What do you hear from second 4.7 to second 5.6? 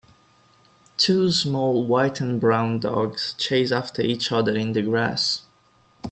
the grass.